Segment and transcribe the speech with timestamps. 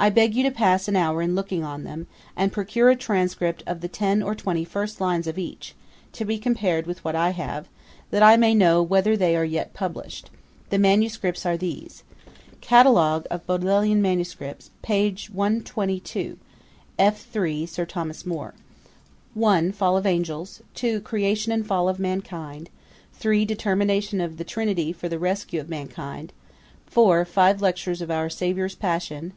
[0.00, 3.64] I beg you to pass an hour in looking on them, and procure a transcript
[3.66, 5.74] of the ten or twenty first lines of each,
[6.12, 7.66] to be compared with what I have;
[8.12, 10.30] that I may know whether they are yet published.
[10.70, 12.04] The manuscripts are these:
[12.60, 13.90] 'Catalogue of Bodl.
[13.96, 14.36] MS.
[14.82, 15.20] pag.
[15.32, 16.38] 122.
[16.96, 17.24] F.
[17.32, 17.66] 3.
[17.66, 18.54] Sir Thomas More.
[19.34, 19.72] '1.
[19.72, 20.62] Fall of angels.
[20.76, 21.00] 2.
[21.00, 22.70] Creation and fall of mankind.
[23.14, 23.44] 3.
[23.44, 26.32] Determination of the Trinity for the rescue of mankind.
[26.86, 27.24] 4.
[27.24, 29.32] Five lectures of our Saviour's passion.